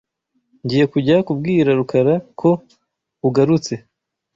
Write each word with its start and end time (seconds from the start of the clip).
Ngiye 0.63 0.85
kujya 0.93 1.15
kubwira 1.27 1.69
Rukara 1.79 2.15
ko 2.39 2.49
ugarutse. 3.27 3.73